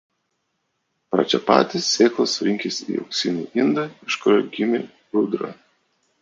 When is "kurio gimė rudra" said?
4.25-5.53